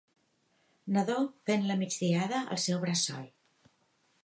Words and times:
Nadó 0.95 1.17
fent 1.51 1.67
la 1.71 1.77
migdiada 1.83 2.41
al 2.57 2.61
seu 2.65 2.83
bressol. 2.87 3.31